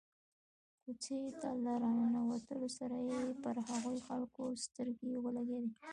[0.83, 5.71] کوڅې ته له را ننوتلو سره مې پر هغو خلکو سترګې ولګېدې.